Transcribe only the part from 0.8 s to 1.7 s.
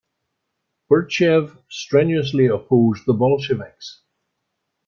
Burtsev